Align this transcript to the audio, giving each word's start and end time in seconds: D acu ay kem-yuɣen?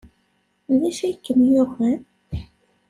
D 0.79 0.81
acu 0.89 1.03
ay 1.05 1.15
kem-yuɣen? 1.25 2.01